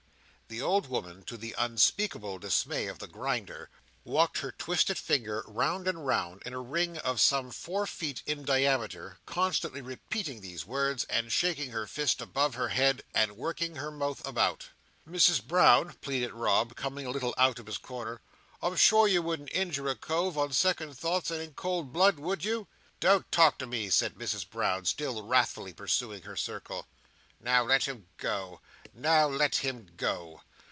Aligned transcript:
The 0.53 0.61
old 0.61 0.87
woman, 0.87 1.23
to 1.27 1.37
the 1.37 1.55
unspeakable 1.57 2.37
dismay 2.37 2.87
of 2.87 2.99
the 2.99 3.07
Grinder, 3.07 3.69
walked 4.03 4.39
her 4.39 4.51
twisted 4.51 4.97
figure 4.97 5.45
round 5.47 5.87
and 5.87 6.05
round, 6.05 6.43
in 6.45 6.51
a 6.51 6.59
ring 6.59 6.97
of 6.97 7.21
some 7.21 7.51
four 7.51 7.87
feet 7.87 8.21
in 8.25 8.43
diameter, 8.43 9.17
constantly 9.25 9.79
repeating 9.79 10.41
these 10.41 10.65
words, 10.65 11.05
and 11.05 11.31
shaking 11.31 11.71
her 11.71 11.87
fist 11.87 12.19
above 12.19 12.55
her 12.55 12.67
head, 12.67 13.01
and 13.15 13.37
working 13.37 13.77
her 13.77 13.91
mouth 13.91 14.27
about. 14.27 14.67
"Misses 15.05 15.39
Brown," 15.39 15.93
pleaded 16.01 16.33
Rob, 16.33 16.75
coming 16.75 17.05
a 17.05 17.11
little 17.11 17.33
out 17.37 17.57
of 17.57 17.65
his 17.65 17.77
corner, 17.77 18.19
"I'm 18.61 18.75
sure 18.75 19.07
you 19.07 19.21
wouldn't 19.21 19.53
injure 19.53 19.87
a 19.87 19.95
cove, 19.95 20.37
on 20.37 20.51
second 20.51 20.97
thoughts, 20.97 21.31
and 21.31 21.41
in 21.41 21.53
cold 21.53 21.93
blood, 21.93 22.19
would 22.19 22.43
you?" 22.43 22.67
"Don't 22.99 23.31
talk 23.31 23.57
to 23.59 23.65
me," 23.67 23.89
said 23.89 24.15
Mrs 24.15 24.49
Brown, 24.49 24.83
still 24.83 25.23
wrathfully 25.23 25.71
pursuing 25.71 26.23
her 26.23 26.35
circle. 26.35 26.87
"Now 27.43 27.63
let 27.63 27.85
him 27.85 28.05
go, 28.17 28.61
now 28.93 29.25
let 29.27 29.55
him 29.57 29.87
go!" 29.97 30.41